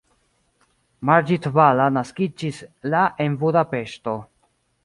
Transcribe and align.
Margit 1.09 1.45
Balla 1.59 1.87
naskiĝis 1.99 2.65
la 2.95 3.05
en 3.27 3.37
Budapeŝto. 3.45 4.21